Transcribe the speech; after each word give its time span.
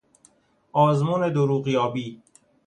آزمون 0.73 1.29
دروغیابی 1.33 2.21